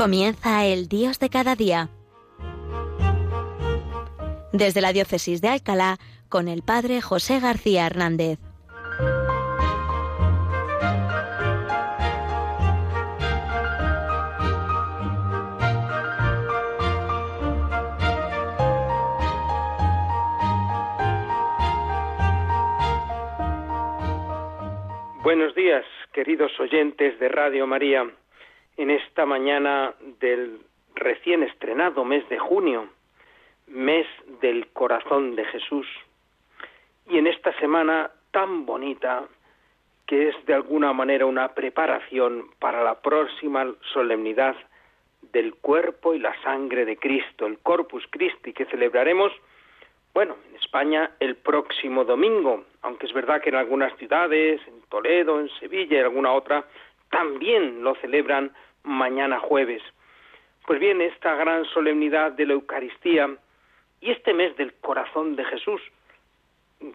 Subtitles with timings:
[0.00, 1.90] Comienza el Dios de cada día.
[4.50, 5.98] Desde la Diócesis de Alcalá,
[6.30, 8.38] con el Padre José García Hernández.
[25.22, 28.10] Buenos días, queridos oyentes de Radio María
[28.80, 30.58] en esta mañana del
[30.94, 32.88] recién estrenado mes de junio,
[33.66, 34.06] mes
[34.40, 35.86] del corazón de Jesús,
[37.06, 39.24] y en esta semana tan bonita
[40.06, 44.56] que es de alguna manera una preparación para la próxima solemnidad
[45.30, 49.30] del cuerpo y la sangre de Cristo, el Corpus Christi, que celebraremos,
[50.14, 55.38] bueno, en España el próximo domingo, aunque es verdad que en algunas ciudades, en Toledo,
[55.38, 56.64] en Sevilla y alguna otra,
[57.10, 58.52] también lo celebran
[58.84, 59.82] mañana jueves.
[60.66, 63.28] Pues bien, esta gran solemnidad de la Eucaristía
[64.00, 65.80] y este mes del corazón de Jesús,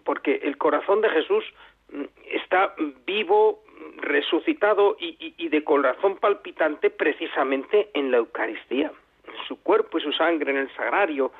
[0.04, 1.44] porque el corazón de Jesús
[1.92, 2.74] mm, está
[3.06, 3.62] vivo,
[3.98, 8.90] resucitado y, de corazón palpitante precisamente en la Eucaristía,
[9.26, 11.30] en su cuerpo y su sangre en el sagrario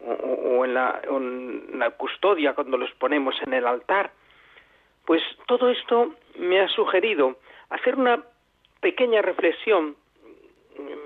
[0.00, 4.12] o, en, la, en la custodia cuando los ponemos en el altar.
[5.04, 7.36] Pues todo esto me ha sugerido
[7.70, 8.22] hacer una
[8.80, 9.96] pequeña reflexión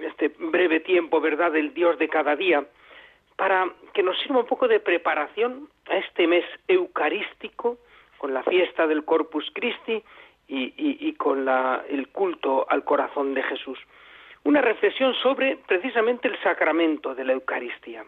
[0.06, 2.64] este breve tiempo, ¿verdad?, del Dios de cada día,
[3.36, 7.78] para que nos sirva un poco de preparación a este mes eucarístico,
[8.19, 10.02] con la fiesta del Corpus Christi
[10.48, 11.47] y, con
[11.89, 13.78] el culto al corazón de Jesús.
[14.45, 18.05] Una reflexión sobre precisamente el sacramento de la Eucaristía.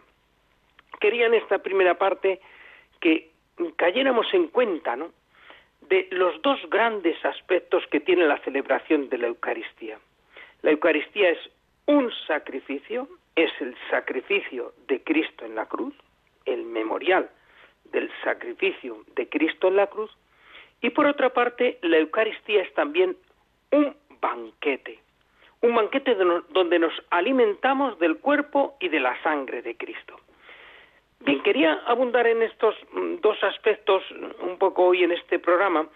[1.01, 2.41] Quería en esta primera parte
[3.01, 3.31] que
[3.77, 5.11] cayéramos en cuenta, ¿no?
[5.89, 9.99] De los dos grandes aspectos que tiene la celebración de la Eucaristía.
[10.63, 11.39] La Eucaristía es
[11.87, 15.95] un sacrificio, es el sacrificio de Cristo en la cruz,
[16.45, 17.31] el memorial
[17.93, 20.11] del sacrificio de Cristo en la cruz,
[20.81, 23.17] y por otra parte, la Eucaristía es también
[23.71, 24.99] un banquete,
[25.63, 26.15] un banquete
[26.51, 30.21] donde nos alimentamos del cuerpo y de la sangre de Cristo.
[31.21, 34.03] Bien, quería abundar en estos mm, dos aspectos
[34.41, 35.89] un poco hoy en este programa.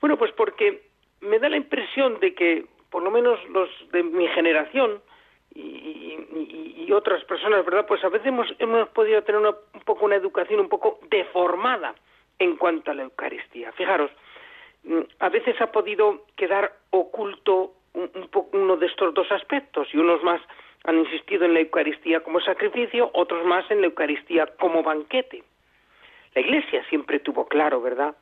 [0.00, 4.26] Bueno, pues porque me da la impresión de que, por lo menos los de mi
[4.28, 5.02] generación
[5.54, 5.98] y,
[6.92, 7.86] otras personas, ¿verdad?
[7.86, 11.94] Pues a veces hemos, hemos podido tener un poco una educación un poco deformada
[12.36, 13.70] en cuanto a la Eucaristía.
[13.72, 14.10] Fijaros,
[14.82, 19.98] mm, a veces ha podido quedar oculto un, un uno de estos dos aspectos y
[19.98, 20.40] unos más
[20.84, 25.42] han insistido en la Eucaristía como sacrificio, otros más en la Eucaristía como banquete.
[26.34, 28.14] La Iglesia siempre tuvo claro, ¿verdad?,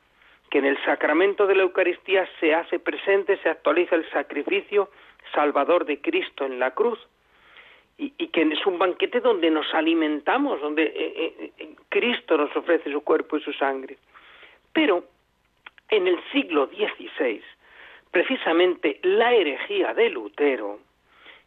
[0.49, 4.89] que en el sacramento de la Eucaristía se hace presente, se actualiza el sacrificio
[5.33, 6.99] salvador de Cristo en la cruz,
[7.99, 12.89] y, que es un banquete donde nos alimentamos, donde eh, eh, eh, Cristo nos ofrece
[12.91, 13.97] su cuerpo y su sangre.
[14.71, 15.03] Pero
[15.89, 17.41] en el siglo XVI,
[18.09, 20.79] precisamente la herejía de Lutero,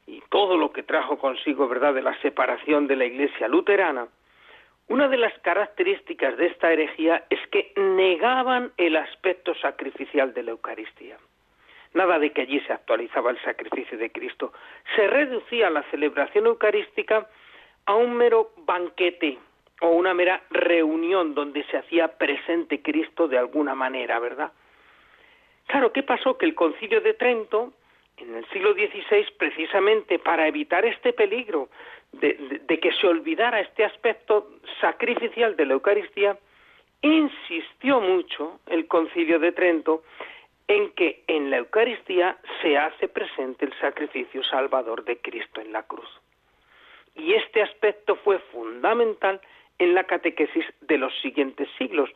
[0.06, 4.08] y todo lo que trajo consigo, ¿verdad?, de la separación de la Iglesia luterana,
[4.88, 10.50] una de las características de esta herejía es que negaban el aspecto sacrificial de la
[10.50, 11.16] Eucaristía.
[11.94, 14.52] Nada de que allí se actualizaba el sacrificio de Cristo.
[14.96, 17.26] Se reducía la celebración eucarística
[17.86, 19.38] a un mero banquete
[19.82, 24.52] o una mera reunión donde se hacía presente Cristo de alguna manera, ¿verdad?
[25.66, 26.38] Claro, ¿qué pasó?
[26.38, 27.72] Que el concilio de Trento
[28.22, 31.68] en el siglo XVI, precisamente para evitar este peligro
[32.12, 34.48] de, que se olvidara este aspecto
[34.80, 36.38] sacrificial de la Eucaristía,
[37.00, 40.02] insistió mucho el concilio de Trento
[40.68, 45.82] en que en la Eucaristía se hace presente el sacrificio salvador de Cristo en la
[45.82, 46.08] cruz.
[47.14, 49.40] Y este aspecto fue fundamental
[49.78, 52.10] en la catequesis de los siguientes siglos,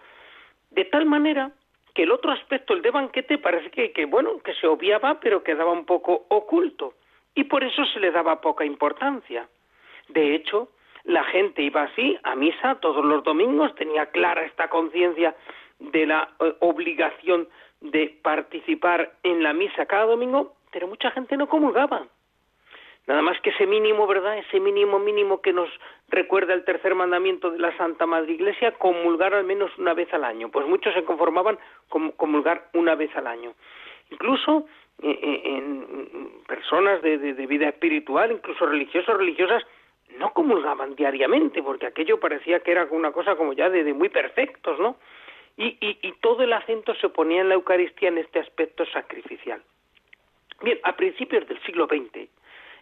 [0.71, 1.53] de tal manera
[1.97, 5.43] que el otro aspecto, el de banquete, parece que, que, bueno, que se obviaba, pero
[5.43, 6.93] quedaba un poco oculto,
[7.35, 9.49] y por eso se le daba poca importancia.
[10.09, 10.69] De hecho,
[11.05, 15.35] la gente iba así a misa todos los domingos, tenía clara esta conciencia
[15.79, 17.49] de la eh, obligación
[17.81, 22.07] de participar en la misa cada domingo, pero mucha gente no comulgaba.
[23.07, 24.37] Nada más que ese mínimo, ¿verdad?
[24.39, 25.69] Ese mínimo mínimo que nos
[26.09, 30.25] recuerda el tercer mandamiento de la Santa Madre Iglesia, comulgar al menos una vez al
[30.25, 30.51] año.
[30.51, 31.57] Pues muchos se conformaban
[31.89, 33.55] con comulgar una vez al año.
[34.11, 34.67] Incluso
[35.03, 37.17] eh, eh, en personas de,
[37.47, 39.63] vida espiritual, incluso religiosos, religiosas,
[40.19, 44.81] no comulgaban diariamente, porque aquello parecía que era una cosa como ya de, muy perfectos,
[44.81, 44.97] ¿no?
[45.57, 49.63] Y, y todo el acento se ponía en la Eucaristía en este aspecto sacrificial.
[50.63, 52.29] Bien, a principios del siglo XX,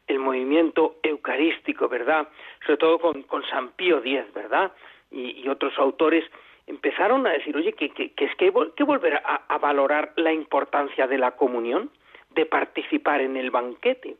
[0.06, 2.28] el movimiento eucarístico, ¿verdad?
[2.64, 4.72] Sobre todo con, San Pío X, ¿verdad?
[5.10, 6.24] Y, otros autores
[6.66, 11.32] empezaron a decir, oye, que, es que que volver a, valorar la importancia de la
[11.32, 11.90] comunión,
[12.30, 14.16] de participar en el banquete.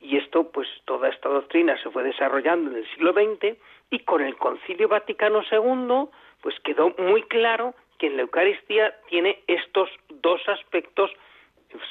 [0.00, 3.56] Y esto, pues toda esta doctrina se fue desarrollando en el siglo XX
[3.90, 6.08] y con el Concilio Vaticano II,
[6.40, 11.10] pues quedó muy claro que en la Eucaristía tiene estos dos aspectos,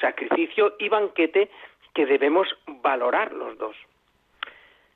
[0.01, 1.49] sacrificio y banquete,
[1.93, 3.75] que debemos valorar los dos.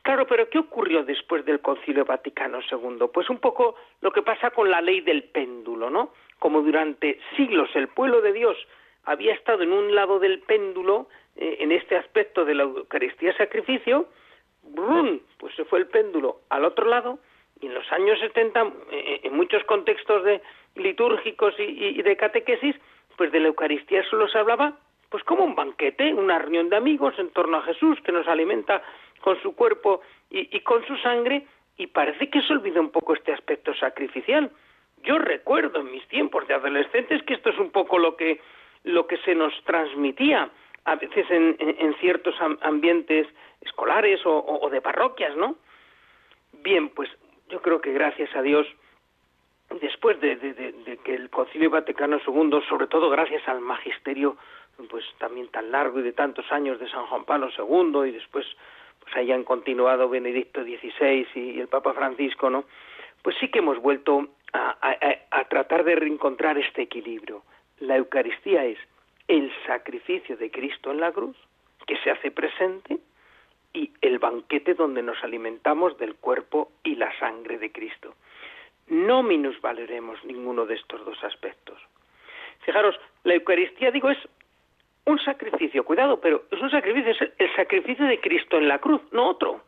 [0.04, 3.08] Claro, pero ¿qué ocurrió después del Concilio Vaticano II?
[3.14, 6.14] Pues un poco lo que pasa con la ley del péndulo, ¿no?
[6.40, 8.58] Como durante siglos el pueblo de Dios
[9.06, 11.08] había estado en un lado del péndulo,
[11.38, 14.08] eh, en este aspecto de la Eucaristía sacrificio,
[14.62, 15.20] ¡brum!
[15.38, 17.20] pues se fue el péndulo al otro lado,
[17.62, 20.42] y en los años 70, eh, eh, en muchos contextos de
[20.76, 22.76] litúrgicos y, y de catequesis,
[23.16, 24.78] pues de la Eucaristía solo se hablaba
[25.14, 28.82] pues como un banquete, una reunión de amigos en torno a Jesús que nos alimenta
[29.22, 30.02] con su cuerpo
[30.32, 31.46] y, con su sangre,
[31.78, 34.50] y parece que se olvida un poco este aspecto sacrificial.
[35.04, 38.42] Yo recuerdo en mis tiempos de adolescentes que esto es un poco lo que,
[38.86, 40.50] lo que se nos transmitía
[40.86, 43.28] a veces en, ciertos ambientes
[43.62, 45.58] escolares o, de parroquias, ¿no?
[46.64, 47.08] Bien, pues
[47.50, 48.66] yo creo que gracias a Dios,
[49.80, 54.38] después de, de que el Concilio Vaticano II, sobre todo gracias al magisterio
[54.90, 58.46] pues también tan largo y de tantos años de San Juan Pablo II y después
[59.00, 62.66] pues hayan continuado Benedicto XVI y, el Papa Francisco, ¿no?
[63.22, 64.78] Pues sí que hemos vuelto a,
[65.32, 67.44] a tratar de reencontrar este equilibrio.
[67.80, 68.78] La Eucaristía es
[69.28, 71.38] el sacrificio de Cristo en la cruz,
[71.86, 73.00] que se hace presente,
[73.74, 78.14] y el banquete donde nos alimentamos del cuerpo y la sangre de Cristo.
[78.88, 81.80] No minusvaleremos ninguno de estos dos aspectos.
[82.60, 84.18] Fijaros, la Eucaristía, digo, es
[85.06, 89.02] un sacrificio, cuidado, pero es un sacrificio, es el sacrificio de Cristo en la cruz,
[89.12, 89.62] no otro.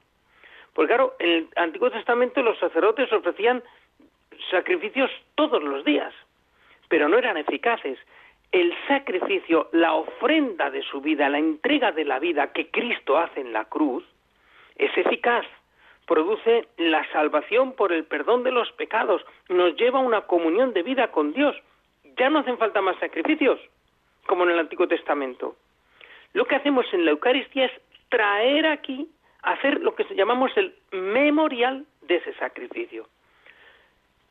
[0.74, 3.64] Porque claro, en el Antiguo Testamento los sacerdotes ofrecían
[4.50, 6.14] sacrificios todos los días,
[6.90, 7.98] pero no eran eficaces.
[8.52, 13.42] El sacrificio, la ofrenda de su vida, la entrega de la vida que Cristo hace
[13.42, 14.06] en la cruz,
[14.78, 15.46] es eficaz,
[16.06, 20.84] produce la salvación por el perdón de los pecados, nos lleva a una comunión de
[20.84, 21.56] vida con Dios.
[22.18, 23.60] Ya no hacen falta más sacrificios
[24.26, 25.56] como en el Antiguo Testamento.
[26.34, 27.72] Lo que hacemos en la Eucaristía es
[28.10, 29.08] traer aquí,
[29.42, 33.08] hacer lo que llamamos el memorial de ese sacrificio.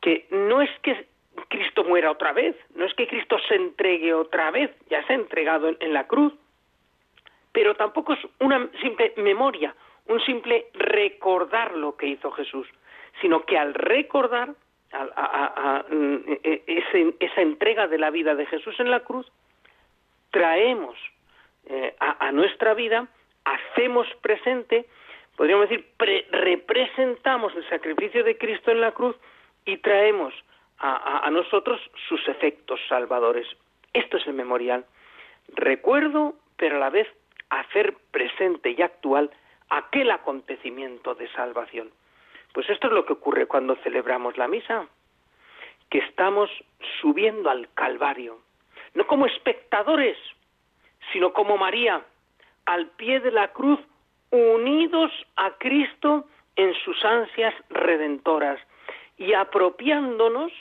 [0.01, 1.07] Que no es que
[1.49, 5.15] Cristo muera otra vez, no es que Cristo se entregue otra vez, ya se ha
[5.15, 6.33] entregado en, la cruz,
[7.51, 9.75] pero tampoco es una simple memoria,
[10.07, 12.67] un simple recordar lo que hizo Jesús,
[13.21, 14.53] sino que al recordar
[14.91, 19.29] a, mm, e, e, esa entrega de la vida de Jesús en la cruz,
[20.35, 20.97] traemos
[21.67, 23.07] eh, a, nuestra vida,
[23.45, 24.85] hacemos presente,
[25.37, 25.87] podríamos decir,
[26.29, 29.15] representamos el sacrificio de Cristo en la cruz
[29.63, 30.33] y traemos
[30.79, 31.79] a, a nosotros
[32.09, 33.47] sus efectos salvadores.
[33.93, 34.83] Esto es el memorial.
[35.53, 37.07] Recuerdo, pero a la vez
[37.49, 39.31] hacer presente y actual
[39.69, 41.91] aquel acontecimiento de salvación.
[42.53, 44.85] Pues esto es lo que ocurre cuando celebramos la misa,
[45.89, 46.49] que estamos
[46.99, 48.41] subiendo al Calvario,
[48.95, 50.17] no como espectadores,
[51.13, 52.01] sino como María,
[52.65, 53.79] al pie de la cruz,
[54.31, 56.25] unidos a Cristo
[56.55, 58.59] en sus ansias redentoras
[59.17, 60.51] y apropiándonos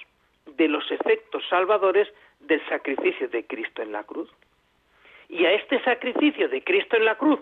[0.47, 2.09] de los efectos salvadores
[2.41, 4.31] del sacrificio de Cristo en la cruz.
[5.29, 7.41] Y a este sacrificio de Cristo en la cruz,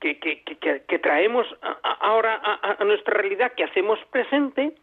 [0.00, 1.46] que, traemos
[1.82, 4.74] ahora a nuestra realidad, que hacemos presente,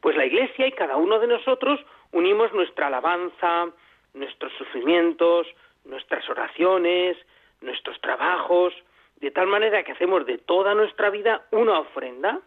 [0.00, 1.80] pues la Iglesia y cada uno de nosotros
[2.12, 3.68] unimos nuestra alabanza,
[4.16, 5.46] nuestros sufrimientos,
[5.84, 7.16] nuestras oraciones,
[7.60, 8.74] nuestros trabajos,
[9.20, 12.40] de tal manera que hacemos de toda nuestra vida una ofrenda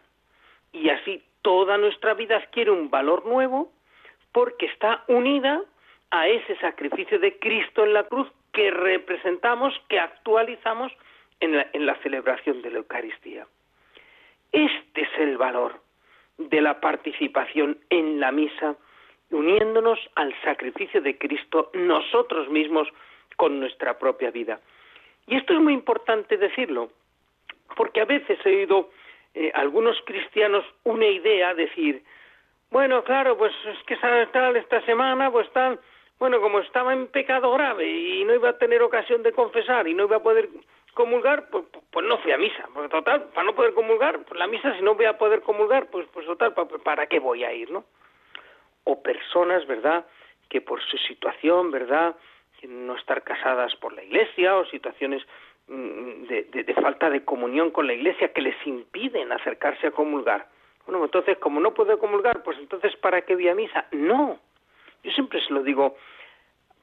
[0.72, 3.72] y así toda nuestra vida adquiere un valor nuevo
[4.32, 5.62] porque está unida
[6.10, 10.92] a ese sacrificio de Cristo en la cruz que representamos, que actualizamos
[11.40, 13.46] en la, en la celebración de la Eucaristía.
[14.52, 15.80] Este es el valor
[16.36, 18.76] de la participación en la misa
[19.30, 22.88] uniéndonos al sacrificio de Cristo nosotros mismos
[23.36, 24.60] con nuestra propia vida.
[25.26, 26.90] Y esto es muy importante decirlo,
[27.76, 28.90] porque a veces he oído
[29.34, 32.02] eh, algunos cristianos una idea decir,
[32.70, 35.78] bueno, claro, pues es que tal esta semana, pues tal,
[36.18, 39.94] bueno, como estaba en pecado grave y no iba a tener ocasión de confesar y
[39.94, 40.48] no iba a poder
[40.94, 44.46] comulgar, pues, pues no fui a misa, porque total, para no poder comulgar, pues la
[44.46, 47.70] misa si no voy a poder comulgar, pues, pues total, ¿para qué voy a ir,
[47.70, 47.84] no?
[48.92, 50.06] O personas, ¿verdad?,
[50.48, 52.16] que por su situación, ¿verdad?,
[52.68, 55.22] no estar casadas por la iglesia o situaciones
[55.68, 60.46] mm, de, falta de comunión con la Iglesia que les impiden acercarse a comulgar.
[60.86, 63.86] Bueno, entonces, como no puedo comulgar, pues entonces, ¿para qué voy a misa?
[63.92, 64.38] No.
[65.02, 65.96] Yo siempre se lo digo,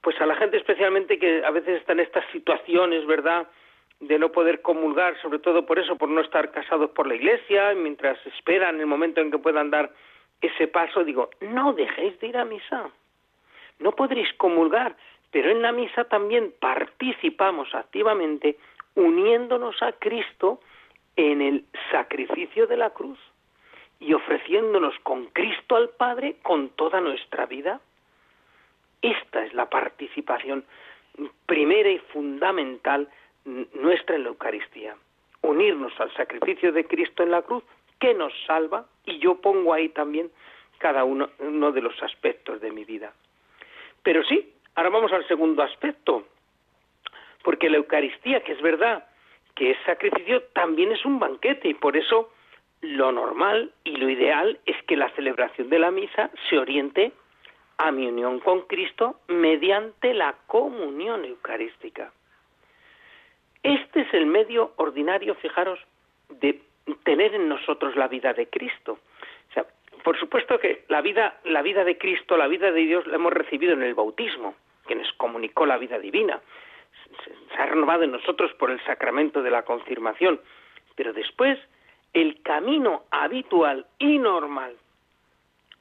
[0.02, 3.48] pues a la gente especialmente que a veces está en estas situaciones, ¿verdad?,
[4.00, 7.74] de no poder comulgar, sobre todo por eso, por no estar casados por la Iglesia,
[7.74, 9.92] mientras esperan el momento en que puedan dar
[10.42, 12.90] ese paso, digo, no dejéis de ir a misa.
[13.80, 14.96] No podréis comulgar,
[15.32, 18.58] pero en la misa también participamos activamente
[18.96, 20.60] uniéndonos a Cristo
[21.16, 23.20] en el sacrificio de la cruz
[24.00, 27.80] y ofreciéndonos con Cristo al Padre con toda nuestra vida.
[29.02, 30.66] Esta es la participación
[31.46, 33.10] primera y fundamental
[33.74, 34.96] nuestra en la Eucaristía.
[35.42, 37.64] Unirnos al sacrificio de Cristo en la cruz
[38.00, 40.30] que nos salva y yo pongo ahí también
[40.78, 43.14] cada uno, uno de los aspectos de mi vida.
[44.04, 46.28] Pero sí, ahora vamos al segundo aspecto,
[47.44, 49.08] porque la Eucaristía, que es verdad
[49.56, 52.32] que es sacrificio, también es un banquete y por eso
[52.82, 57.12] lo normal y lo ideal es que la celebración de la misa se oriente
[57.80, 62.12] a mi unión con Cristo mediante la comunión eucarística.
[63.64, 65.80] Este es el medio ordinario, fijaros,
[66.30, 66.62] de
[67.04, 69.00] tener en nosotros la vida de Cristo.
[69.50, 69.66] O sea,
[70.04, 73.34] por supuesto que la vida, la vida de Cristo, la vida de Dios la hemos
[73.34, 74.56] recibido en el bautismo,
[74.88, 76.40] que nos comunicó la vida divina.
[77.26, 80.40] Se ha renovado en nosotros por el sacramento de la confirmación.
[80.96, 81.60] Pero después,
[82.14, 84.76] el camino habitual y normal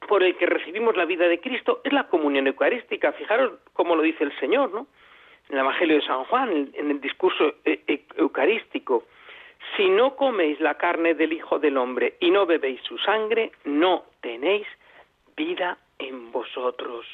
[0.07, 3.13] por el que recibimos la vida de Cristo es la comunión eucarística.
[3.13, 4.87] Fijaros cómo lo dice el Señor, ¿no?
[5.49, 9.05] En el Evangelio de San Juan, en el discurso e, e, eucarístico
[9.77, 14.05] si no coméis la carne del Hijo del Hombre y no bebéis su sangre, no
[14.21, 14.67] tenéis
[15.37, 17.05] vida en vosotros.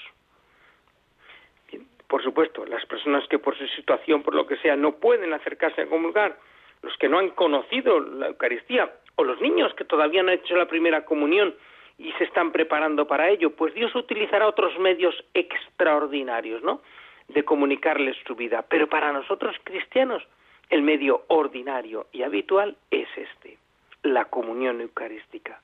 [2.08, 5.82] por supuesto, las personas que por su situación, por lo que sea, no pueden acercarse
[5.82, 6.38] a comulgar,
[6.84, 10.56] los que no han conocido la Eucaristía, o los niños que todavía no han hecho
[10.56, 11.56] la primera comunión
[11.98, 16.82] y se están preparando para ello, pues Dios utilizará otros medios extraordinarios, ¿no?
[17.30, 18.64] De comunicarles su vida.
[18.70, 20.24] Pero para nosotros cristianos,
[20.70, 23.58] el medio ordinario y habitual es este,
[24.04, 25.62] la comunión eucarística.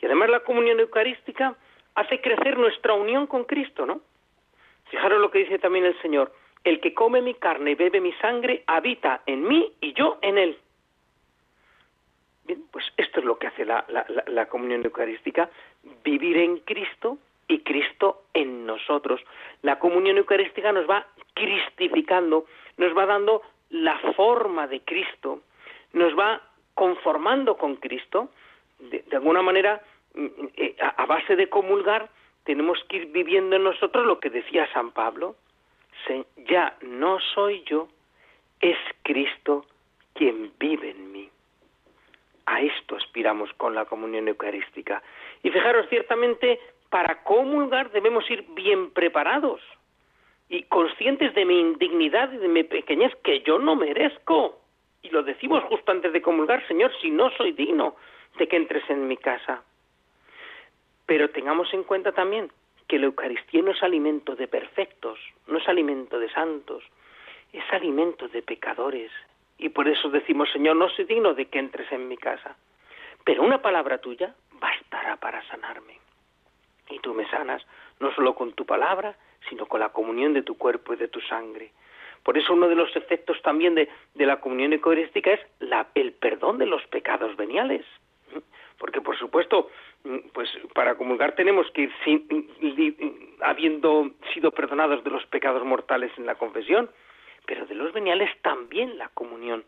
[0.00, 1.54] Y además la comunión eucarística
[1.94, 4.00] hace crecer nuestra unión con Cristo, ¿no?
[4.90, 6.32] Fijaros lo que dice también el Señor,
[6.64, 10.38] el que come mi carne y bebe mi sangre habita en mí y yo en
[10.38, 10.58] él.
[12.44, 13.84] Bien, pues esto es lo que hace la,
[14.26, 15.48] la comunión eucarística,
[16.04, 19.20] vivir en Cristo y Cristo en nosotros.
[19.62, 22.46] La comunión eucarística nos va cristificando,
[22.76, 25.40] nos va dando la forma de Cristo,
[25.94, 26.40] nos va
[26.74, 28.30] conformando con Cristo,
[28.78, 29.82] de, alguna manera,
[30.14, 30.26] mm,
[30.56, 32.08] eh, a, base de comulgar,
[32.44, 35.36] tenemos que ir viviendo en nosotros lo que decía San Pablo,
[36.48, 37.88] ya no soy yo,
[38.60, 39.64] es Cristo
[40.14, 41.30] quien vive en mí.
[42.46, 45.02] A esto aspiramos con la comunión eucarística.
[45.44, 46.58] Y fijaros, ciertamente,
[46.90, 49.60] para comulgar debemos ir bien preparados
[50.52, 54.60] y conscientes de mi indignidad y de mi pequeñez que yo no merezco.
[55.00, 57.96] Y lo decimos justo antes de comulgar, Señor, si no soy digno
[58.36, 59.62] de que entres en mi casa.
[61.06, 62.52] Pero tengamos en cuenta también
[62.86, 66.84] que la Eucaristía no es alimento de perfectos, no es alimento de santos,
[67.54, 69.10] es alimento de pecadores.
[69.56, 72.56] Y por eso decimos, Señor, no soy digno de que entres en mi casa.
[73.24, 75.98] Pero una palabra tuya bastará para sanarme.
[76.90, 77.66] Y tú me sanas
[78.00, 79.16] no solo con tu palabra,
[79.48, 81.72] sino con la comunión de tu cuerpo y de tu sangre.
[82.22, 85.40] Por eso uno de los efectos también de, la comunión eucarística es
[85.94, 87.84] el perdón de los pecados veniales.
[88.78, 89.70] Porque, por supuesto,
[90.32, 92.26] pues para comulgar tenemos que ir sin,
[93.40, 96.90] habiendo sido perdonados de los pecados mortales en la confesión,
[97.46, 99.64] pero de los veniales también la comunión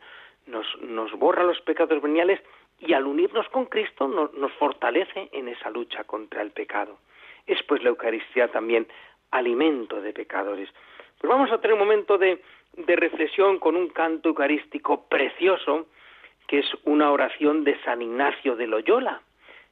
[0.46, 2.40] nos, nos borra los pecados veniales
[2.80, 6.98] y al unirnos con Cristo nos fortalece en esa lucha contra el pecado.
[7.46, 8.86] Es pues la Eucaristía también
[9.34, 10.70] alimento de pecadores.
[11.18, 12.40] Pues vamos a tener un momento de,
[12.76, 15.86] reflexión con un canto eucarístico precioso,
[16.46, 19.20] que es una oración de San Ignacio de Loyola.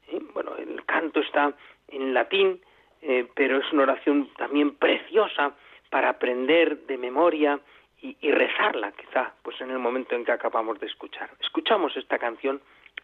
[0.09, 0.21] ¿Eh?
[0.35, 1.53] Bueno, el canto está
[1.89, 2.61] en latín,
[3.03, 5.55] eh, pero es una oración también preciosa
[5.91, 7.61] para aprender de memoria
[8.01, 11.31] y, y, rezarla, quizá, pues en el momento en que acabamos de escuchar.
[11.41, 12.61] Escuchamos esta canción,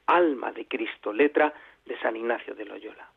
[0.07, 1.53] Alma de Cristo, letra
[1.85, 3.09] de San Ignacio de Loyola.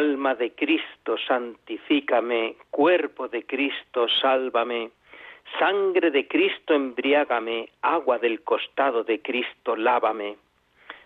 [0.00, 4.92] Alma de Cristo, santifícame, cuerpo de Cristo, sálvame,
[5.58, 10.38] sangre de Cristo, embriágame, agua del costado de Cristo, lávame.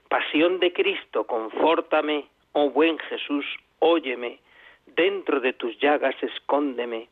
[0.08, 3.44] Pasión de Cristo, confórtame, oh buen Jesús,
[3.80, 4.38] óyeme,
[4.94, 7.08] dentro de tus llagas escóndeme,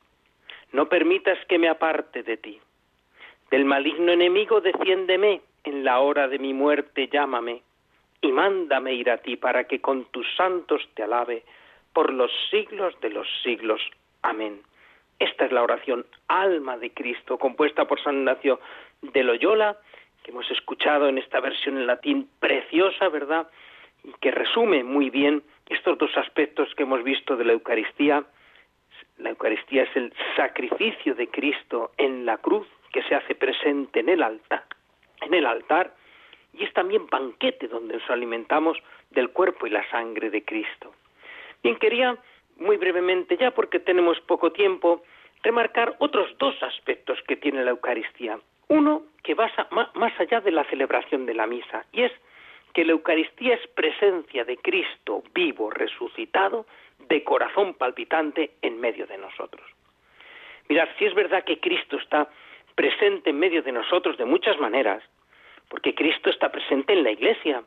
[0.71, 2.61] no permitas que me aparte de ti.
[3.51, 7.62] Del maligno enemigo defiéndeme, en la hora de mi muerte llámame,
[8.21, 11.42] y mándame ir a ti para que con tus santos te alabe
[11.92, 13.81] por los siglos de los siglos.
[14.22, 14.62] Amén.
[15.18, 18.61] Esta es la oración Alma de Cristo, compuesta por San Ignacio
[19.02, 19.76] de Loyola,
[20.22, 23.48] que hemos escuchado en esta versión en latín preciosa, ¿verdad?
[24.05, 28.24] Y que resume muy bien estos dos aspectos que hemos visto de la Eucaristía.
[29.18, 34.09] La Eucaristía es el sacrificio de Cristo en la cruz que se hace presente en
[34.09, 34.64] el altar,
[35.20, 35.94] en el altar
[36.52, 38.76] y es también banquete donde nos alimentamos
[39.11, 40.94] del cuerpo y la sangre de Cristo.
[41.62, 42.16] Bien, quería
[42.57, 45.03] muy brevemente, ya porque tenemos poco tiempo,
[45.42, 48.38] remarcar otros dos aspectos que tiene la Eucaristía.
[48.68, 49.51] Uno que va
[49.94, 52.12] más allá de la celebración de la misa, y es
[52.72, 56.66] que la Eucaristía es presencia de Cristo vivo, resucitado,
[57.09, 59.66] de corazón palpitante en medio de nosotros.
[60.68, 62.29] Mirad, si es verdad que Cristo está
[62.75, 65.03] presente en medio de nosotros de muchas maneras,
[65.68, 67.62] porque Cristo está presente en la Iglesia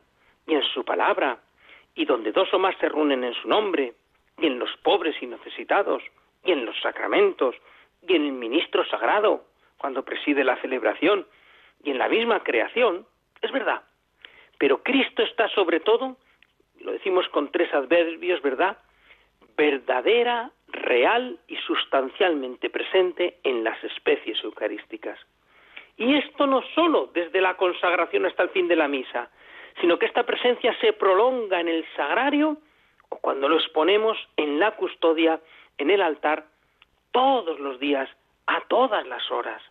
[0.46, 1.38] y en su palabra,
[1.96, 3.94] y donde dos o más se reúnen en su nombre,
[4.38, 6.02] y en los pobres y necesitados,
[6.44, 7.56] y en los sacramentos,
[8.06, 9.46] y en el ministro sagrado,
[9.78, 11.26] cuando preside la celebración,
[11.82, 13.06] y en la misma creación,
[13.40, 13.82] es verdad.
[14.58, 16.16] Pero Cristo está sobre todo,
[16.80, 18.78] lo decimos con tres adverbios, ¿verdad?
[19.56, 25.18] Verdadera, real y sustancialmente presente en las especies eucarísticas.
[25.96, 29.30] Y esto no solo desde la consagración hasta el fin de la misa,
[29.80, 32.56] sino que esta presencia se prolonga en el sagrario
[33.08, 35.40] o cuando lo exponemos en la custodia,
[35.78, 36.46] en el altar,
[37.12, 38.08] todos los días,
[38.46, 39.62] a todas las horas.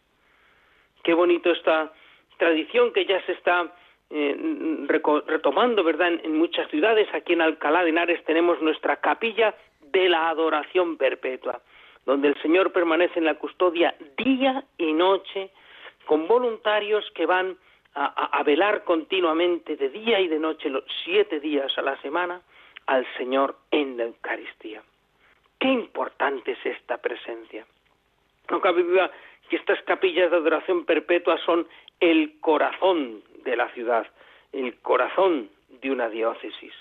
[1.04, 1.92] Qué bonito esta
[2.38, 3.72] tradición que ya se está
[4.10, 4.88] eh,
[5.28, 6.14] retomando, ¿verdad?
[6.24, 11.62] En, muchas ciudades, aquí en Alcalá de Henares tenemos nuestra capilla de la adoración perpetua,
[12.06, 15.52] donde el Señor permanece en la custodia día y noche,
[16.06, 17.58] con voluntarios que van
[17.96, 22.42] a, velar continuamente de día y de noche, los siete días a la semana,
[22.88, 24.84] al Señor en la Eucaristía.
[25.58, 27.66] Qué importante es esta presencia.
[28.52, 29.10] No cabe duda
[29.50, 31.68] que estas capillas de adoración perpetua son
[32.02, 34.06] el corazón de la ciudad,
[34.52, 35.50] el corazón
[35.82, 36.74] de una diócesis.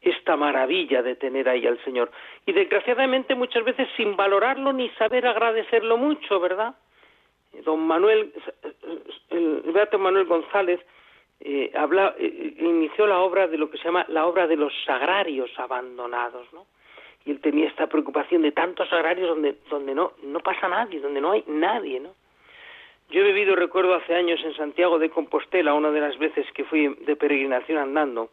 [0.00, 2.10] Esta maravilla de tener ahí al Señor.
[2.46, 6.74] Y desgraciadamente muchas veces sin valorarlo ni saber agradecerlo mucho, ¿verdad?
[7.64, 8.32] Don Manuel,
[9.30, 10.80] el Beato Manuel González,
[11.40, 14.72] eh, habla, eh, inició la obra de lo que se llama la obra de los
[14.84, 16.66] sagrarios abandonados, ¿no?
[17.24, 21.20] Y él tenía esta preocupación de tantos sagrarios donde, donde no, no pasa nadie, donde
[21.20, 22.14] no hay nadie, ¿no?
[23.10, 26.64] Yo he vivido, recuerdo, hace años en Santiago de Compostela, una de las veces que
[26.64, 28.30] fui de peregrinación andando,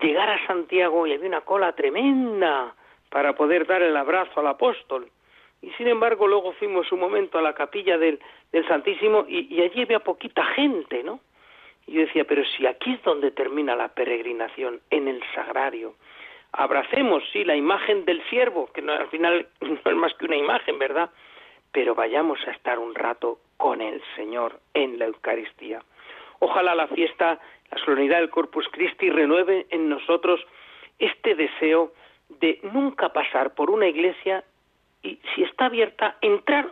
[0.00, 2.74] llegar a Santiago y había una cola tremenda
[3.10, 5.08] para poder dar el abrazo al apóstol.
[5.62, 8.18] Y sin embargo, luego fuimos un momento a la capilla del,
[8.52, 11.20] del Santísimo y, y, allí había poquita gente, ¿no?
[11.86, 15.94] Y yo decía, pero si aquí es donde termina la peregrinación, en el sagrario.
[16.52, 20.36] Abracemos, sí, la imagen del siervo, que no, al final no es más que una
[20.36, 21.10] imagen, ¿verdad?
[21.72, 25.82] Pero vayamos a estar un rato con el Señor en la Eucaristía.
[26.38, 27.38] Ojalá la fiesta,
[27.70, 30.40] la solemnidad del Corpus Christi renueve en nosotros
[30.98, 31.92] este deseo
[32.40, 34.44] de nunca pasar por una iglesia
[35.02, 36.70] y si está abierta, entrar,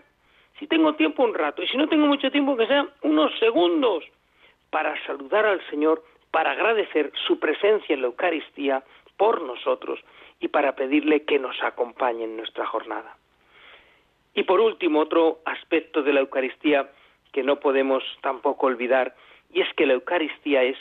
[0.58, 4.04] si tengo tiempo un rato, y si no tengo mucho tiempo, que sean unos segundos,
[4.70, 8.82] para saludar al Señor, para agradecer su presencia en la Eucaristía
[9.16, 10.00] por nosotros
[10.40, 13.16] y para pedirle que nos acompañe en nuestra jornada.
[14.34, 16.90] Y por último, otro aspecto de la Eucaristía
[17.32, 19.14] que no podemos tampoco olvidar,
[19.52, 20.76] y es que la Eucaristía es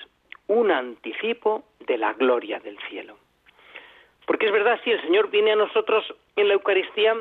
[0.47, 3.17] un anticipo de la gloria del cielo.
[4.25, 6.05] Porque es verdad, si el Señor viene a nosotros
[6.35, 7.15] en la Eucaristía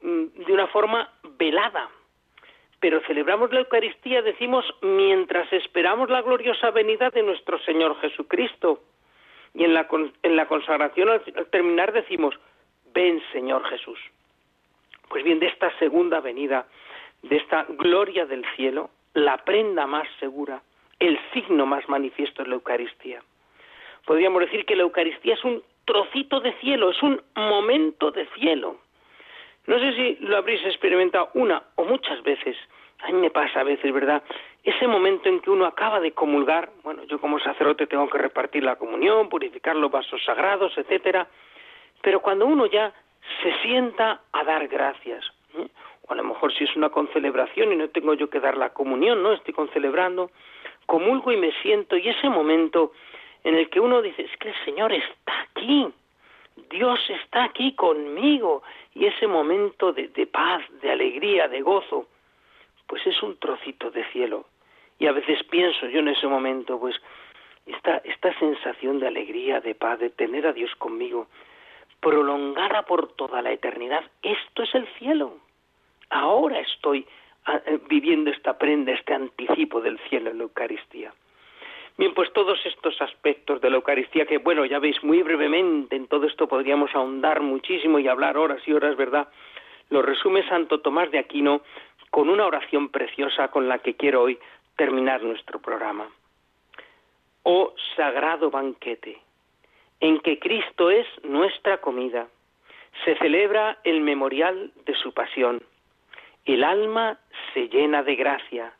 [0.00, 1.88] de una forma velada,
[2.80, 8.82] pero celebramos la Eucaristía, decimos, mientras esperamos la gloriosa venida de nuestro Señor Jesucristo.
[9.54, 9.88] Y en la,
[10.22, 12.38] en la consagración al, terminar decimos,
[12.94, 13.98] ven Señor Jesús.
[15.08, 16.66] Pues bien, de esta segunda venida,
[17.22, 20.62] de esta gloria del cielo, la prenda más segura,
[21.00, 23.22] el signo más manifiesto es la Eucaristía.
[24.04, 28.78] Podríamos decir que la Eucaristía es un trocito de cielo, es un momento de cielo.
[29.68, 32.56] No sé si lo habréis experimentado una o muchas veces.
[33.00, 34.22] A mí me pasa a veces, ¿verdad?
[34.64, 38.64] Ese momento en que uno acaba de comulgar, bueno, yo como sacerdote tengo que repartir
[38.64, 41.28] la comunión, purificar los vasos sagrados, etcétera.
[42.00, 42.94] Pero cuando uno ya
[43.42, 45.22] se sienta a dar gracias,
[45.58, 45.68] ¿eh?
[46.08, 48.70] o a lo mejor si es una concelebración y no tengo yo que dar la
[48.70, 50.30] comunión, no estoy concelebrando,
[50.86, 52.92] comulgo y me siento y ese momento
[53.44, 55.92] en el que uno dice, es que el Señor está aquí,
[56.70, 58.62] Dios está aquí conmigo
[58.94, 62.06] y ese momento de, paz, de alegría, de gozo,
[62.86, 64.46] pues es un trocito de cielo.
[64.98, 66.96] Y a veces pienso yo en ese momento, pues
[67.66, 71.28] esta, esta sensación de alegría, de paz, de tener a Dios conmigo,
[72.00, 75.36] prolongada por toda la eternidad, esto es el cielo.
[76.10, 77.06] Ahora estoy
[77.44, 81.12] ah, eh, viviendo esta prenda, este anticipo del cielo en la Eucaristía.
[81.98, 86.06] Bien, pues todos estos aspectos de la Eucaristía, que bueno, ya veis muy brevemente, en
[86.06, 89.26] todo esto podríamos ahondar muchísimo y hablar horas y horas, ¿verdad?
[89.90, 91.62] Lo resume Santo Tomás de Aquino
[92.10, 94.38] con una oración preciosa con la que quiero hoy
[94.76, 96.08] terminar nuestro programa.
[97.42, 99.18] Oh sagrado banquete,
[99.98, 102.28] en que Cristo es nuestra comida,
[103.04, 105.64] se celebra el memorial de su pasión.
[106.44, 107.18] El alma
[107.52, 108.72] se llena de gracia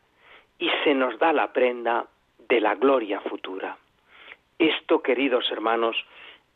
[0.61, 2.07] y se nos da la prenda
[2.49, 3.77] de la gloria futura.
[4.59, 5.97] Esto, queridos hermanos,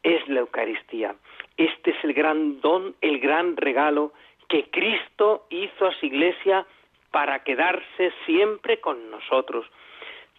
[0.02, 1.14] es la Eucaristía.
[1.56, 4.12] Este es el gran don, el gran regalo
[4.48, 6.66] que Cristo hizo a su iglesia
[7.10, 9.66] para quedarse siempre con nosotros.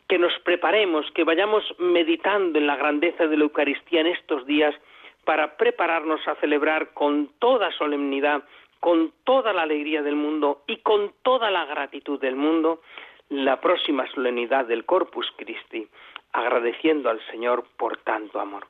[0.07, 4.75] Que nos preparemos, que vayamos meditando en la grandeza de la Eucaristía en estos días
[5.23, 8.43] para prepararnos a celebrar con toda solemnidad,
[8.81, 12.81] con toda la alegría del mundo y con toda la gratitud del mundo
[13.29, 15.87] la próxima solemnidad del Corpus Christi,
[16.31, 18.67] agradeciendo al Señor por tanto amor.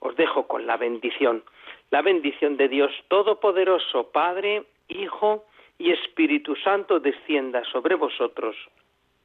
[0.00, 1.42] Os dejo con la bendición,
[1.90, 5.44] la bendición de Dios Todopoderoso, Padre, Hijo
[5.78, 8.56] y Espíritu Santo descienda sobre vosotros.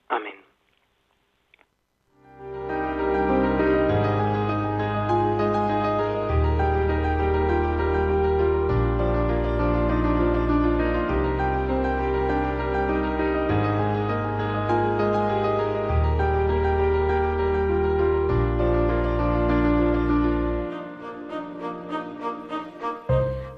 [0.10, 0.53] Amén.